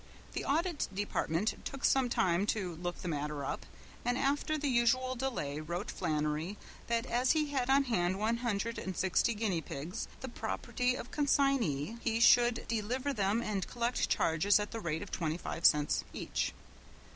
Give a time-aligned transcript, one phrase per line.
[0.33, 3.67] The Audit Department took some time to look the matter up,
[4.03, 8.79] and after the usual delay wrote Flannery that as he had on hand one hundred
[8.79, 14.59] and sixty guinea pigs, the property of consignee, he should deliver them and collect charges
[14.59, 16.51] at the rate of twenty five cents each.